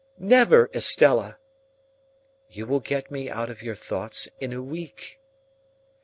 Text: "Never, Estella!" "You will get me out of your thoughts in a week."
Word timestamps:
"Never, 0.17 0.67
Estella!" 0.73 1.37
"You 2.49 2.65
will 2.65 2.79
get 2.79 3.11
me 3.11 3.29
out 3.29 3.51
of 3.51 3.61
your 3.61 3.75
thoughts 3.75 4.27
in 4.39 4.51
a 4.51 4.59
week." 4.59 5.19